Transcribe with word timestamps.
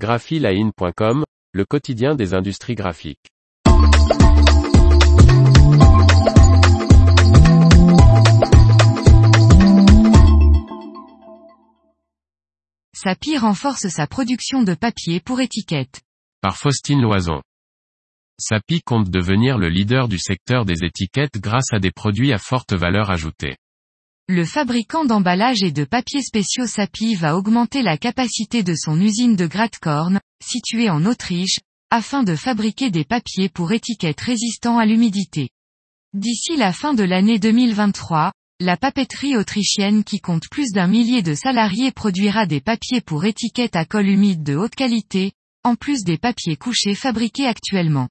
graphiline.com, 0.00 1.24
le 1.52 1.64
quotidien 1.66 2.14
des 2.14 2.32
industries 2.32 2.74
graphiques. 2.74 3.28
Sapi 12.94 13.36
renforce 13.36 13.88
sa 13.88 14.06
production 14.06 14.62
de 14.62 14.72
papier 14.72 15.20
pour 15.20 15.40
étiquettes. 15.42 16.00
Par 16.40 16.56
Faustine 16.56 17.02
Loison. 17.02 17.42
Sapi 18.38 18.80
compte 18.80 19.10
devenir 19.10 19.58
le 19.58 19.68
leader 19.68 20.08
du 20.08 20.18
secteur 20.18 20.64
des 20.64 20.82
étiquettes 20.82 21.36
grâce 21.36 21.74
à 21.74 21.78
des 21.78 21.90
produits 21.90 22.32
à 22.32 22.38
forte 22.38 22.72
valeur 22.72 23.10
ajoutée. 23.10 23.56
Le 24.32 24.44
fabricant 24.44 25.04
d'emballage 25.04 25.64
et 25.64 25.72
de 25.72 25.82
papiers 25.82 26.22
spéciaux 26.22 26.68
Sapi 26.68 27.16
va 27.16 27.36
augmenter 27.36 27.82
la 27.82 27.98
capacité 27.98 28.62
de 28.62 28.76
son 28.76 29.00
usine 29.00 29.34
de 29.34 29.44
Gratkorn, 29.44 30.20
située 30.40 30.88
en 30.88 31.04
Autriche, 31.04 31.58
afin 31.90 32.22
de 32.22 32.36
fabriquer 32.36 32.92
des 32.92 33.04
papiers 33.04 33.48
pour 33.48 33.72
étiquettes 33.72 34.20
résistants 34.20 34.78
à 34.78 34.86
l'humidité. 34.86 35.48
D'ici 36.14 36.56
la 36.56 36.72
fin 36.72 36.94
de 36.94 37.02
l'année 37.02 37.40
2023, 37.40 38.30
la 38.60 38.76
papeterie 38.76 39.36
autrichienne 39.36 40.04
qui 40.04 40.20
compte 40.20 40.48
plus 40.48 40.70
d'un 40.70 40.86
millier 40.86 41.22
de 41.22 41.34
salariés 41.34 41.90
produira 41.90 42.46
des 42.46 42.60
papiers 42.60 43.00
pour 43.00 43.24
étiquettes 43.24 43.74
à 43.74 43.84
colle 43.84 44.06
humide 44.06 44.44
de 44.44 44.54
haute 44.54 44.76
qualité, 44.76 45.32
en 45.64 45.74
plus 45.74 46.04
des 46.04 46.18
papiers 46.18 46.54
couchés 46.54 46.94
fabriqués 46.94 47.48
actuellement. 47.48 48.08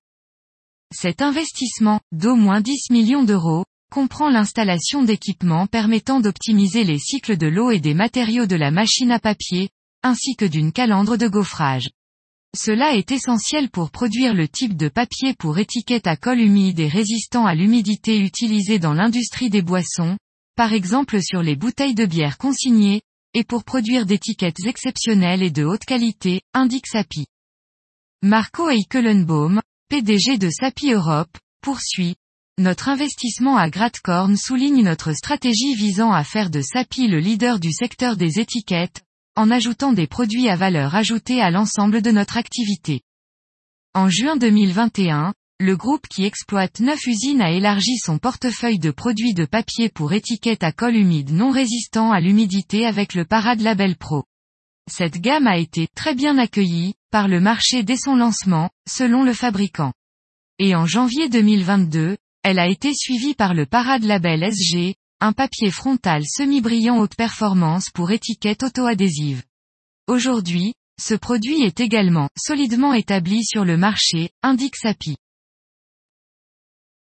Cet 0.94 1.22
investissement, 1.22 2.02
d'au 2.12 2.36
moins 2.36 2.60
10 2.60 2.90
millions 2.90 3.24
d'euros, 3.24 3.64
comprend 3.90 4.30
l'installation 4.30 5.04
d'équipements 5.04 5.68
permettant 5.68 6.20
d'optimiser 6.20 6.84
les 6.84 7.00
cycles 7.00 7.38
de 7.38 7.48
l'eau 7.48 7.72
et 7.72 7.80
des 7.80 7.94
matériaux 7.94 8.46
de 8.46 8.56
la 8.56 8.72
machine 8.72 9.12
à 9.12 9.20
papier, 9.20 9.70
ainsi 10.04 10.36
que 10.36 10.46
d'une 10.46 10.72
calandre 10.72 11.18
de 11.18 11.28
gaufrage. 11.28 11.90
Cela 12.58 12.96
est 12.96 13.12
essentiel 13.12 13.70
pour 13.70 13.92
produire 13.92 14.34
le 14.34 14.48
type 14.48 14.76
de 14.76 14.90
papier 14.90 15.36
pour 15.36 15.60
étiquette 15.60 16.08
à 16.08 16.16
colle 16.16 16.40
humide 16.40 16.80
et 16.80 16.88
résistant 16.88 17.46
à 17.46 17.54
l'humidité 17.54 18.20
utilisé 18.20 18.80
dans 18.80 18.94
l'industrie 18.94 19.50
des 19.50 19.62
boissons, 19.62 20.18
par 20.56 20.74
exemple 20.74 21.22
sur 21.22 21.44
les 21.44 21.56
bouteilles 21.56 21.94
de 21.94 22.06
bière 22.06 22.38
consignées, 22.38 23.02
et 23.36 23.44
pour 23.44 23.64
produire 23.64 24.06
d'étiquettes 24.06 24.66
exceptionnelles 24.66 25.44
et 25.44 25.52
de 25.52 25.64
haute 25.64 25.86
qualité, 25.86 26.42
indique 26.54 26.88
SAPI. 26.88 27.28
Marco 28.24 28.70
Eikelenbaum, 28.70 29.62
PDG 29.90 30.38
de 30.38 30.50
SAPI 30.50 30.94
Europe, 30.94 31.38
poursuit, 31.62 32.16
notre 32.60 32.90
investissement 32.90 33.56
à 33.56 33.70
Gratkorn 33.70 34.36
souligne 34.36 34.84
notre 34.84 35.14
stratégie 35.14 35.76
visant 35.76 36.12
à 36.12 36.26
faire 36.26 36.50
de 36.50 36.62
SAPI 36.62 37.08
le 37.08 37.20
leader 37.20 37.58
du 37.58 37.72
secteur 37.72 38.18
des 38.18 38.40
étiquettes, 38.40 39.02
en 39.38 39.50
ajoutant 39.50 39.94
des 39.94 40.08
produits 40.08 40.50
à 40.50 40.58
valeur 40.58 40.94
ajoutée 40.94 41.42
à 41.42 41.52
l'ensemble 41.52 42.02
de 42.02 42.12
notre 42.12 42.36
activité. 42.36 43.02
En 43.94 44.10
juin 44.10 44.36
2021, 44.36 45.34
le 45.62 45.78
groupe 45.78 46.06
qui 46.10 46.26
exploite 46.26 46.82
neuf 46.82 47.08
usines 47.08 47.42
a 47.42 47.52
élargi 47.52 47.98
son 47.98 48.18
portefeuille 48.18 48.80
de 48.80 48.92
produits 48.92 49.34
de 49.34 49.46
papier 49.46 49.88
pour 49.88 50.12
étiquettes 50.12 50.64
à 50.64 50.74
colle 50.74 50.98
humide 50.98 51.32
non 51.32 51.52
résistant 51.52 52.12
à 52.12 52.20
l'humidité 52.20 52.86
avec 52.86 53.14
le 53.14 53.24
Parade 53.24 53.62
Label 53.62 53.96
Pro. 53.96 54.26
Cette 54.92 55.22
gamme 55.22 55.48
a 55.48 55.58
été 55.58 55.88
très 55.96 56.14
bien 56.14 56.38
accueillie 56.38 56.96
par 57.10 57.30
le 57.30 57.40
marché 57.40 57.84
dès 57.84 57.98
son 57.98 58.18
lancement, 58.18 58.70
selon 58.86 59.24
le 59.24 59.34
fabricant. 59.34 59.94
Et 60.60 60.76
en 60.76 60.86
janvier 60.86 61.30
2022, 61.30 62.18
elle 62.44 62.60
a 62.60 62.68
été 62.68 62.94
suivie 62.94 63.36
par 63.36 63.54
le 63.54 63.66
Parade 63.66 64.04
Label 64.04 64.44
SG, 64.44 64.96
un 65.20 65.34
papier 65.34 65.72
frontal 65.72 66.24
semi-brillant 66.26 67.00
haute 67.00 67.16
performance 67.16 67.90
pour 67.90 68.12
étiquette 68.12 68.64
auto-adhésive. 68.64 69.44
Aujourd'hui, 70.08 70.74
ce 71.00 71.14
produit 71.14 71.64
est 71.64 71.80
également 71.80 72.30
solidement 72.38 72.94
établi 72.94 73.44
sur 73.44 73.66
le 73.66 73.78
marché, 73.78 74.32
indique 74.42 74.76
SAPI. 74.76 75.18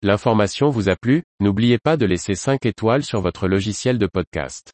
L'information 0.01 0.69
vous 0.69 0.89
a 0.89 0.95
plu, 0.95 1.23
n'oubliez 1.39 1.77
pas 1.77 1.95
de 1.95 2.05
laisser 2.05 2.35
5 2.35 2.65
étoiles 2.65 3.03
sur 3.03 3.21
votre 3.21 3.47
logiciel 3.47 3.97
de 3.97 4.07
podcast. 4.07 4.73